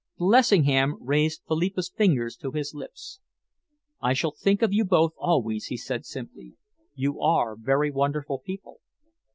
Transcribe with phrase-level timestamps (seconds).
[0.17, 3.19] Lessingham raised Philippa's fingers to his lips.
[4.01, 6.55] "I shall think of you both always," he said simply.
[6.95, 8.79] "You are very wonderful people."